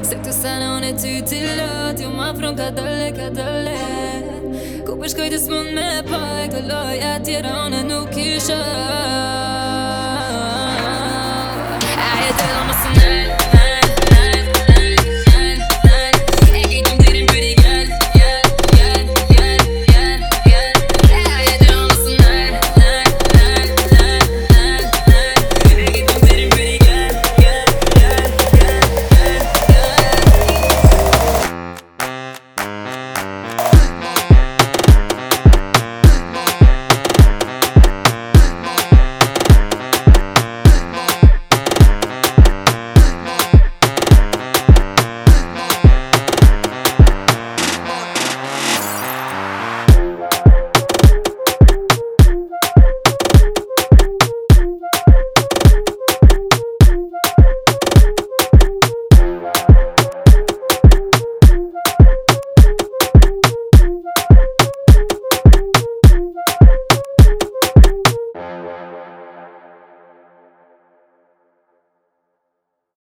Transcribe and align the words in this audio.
Se 0.09 0.15
këtë 0.21 0.33
sene 0.39 0.71
unë 0.77 0.89
e 0.89 0.95
ty 1.03 1.13
t'i 1.31 1.41
lëtë 1.59 2.03
Jo 2.07 2.09
ma 2.19 2.29
fronë 2.39 2.57
ka 2.61 2.69
dëlle, 2.77 3.09
ka 3.19 3.29
dëlle 3.39 4.87
Ku 4.89 4.97
të 5.35 5.39
smun 5.45 5.67
me 5.77 5.87
pa 6.11 6.21
E 6.43 6.47
këtë 6.55 6.65
loj 6.73 7.15
tjera 7.29 7.55
unë 7.67 7.85
nuk 7.93 8.21
isha 8.27 10.06